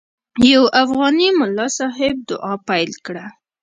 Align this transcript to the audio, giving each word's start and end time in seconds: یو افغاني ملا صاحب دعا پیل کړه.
یو 0.51 0.63
افغاني 0.83 1.29
ملا 1.39 1.67
صاحب 1.77 2.15
دعا 2.29 2.53
پیل 2.67 2.91
کړه. 3.05 3.25